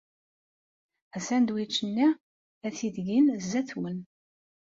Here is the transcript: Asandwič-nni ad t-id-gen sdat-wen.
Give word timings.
Asandwič-nni 1.17 2.07
ad 2.65 2.73
t-id-gen 2.77 3.27
sdat-wen. 3.43 3.99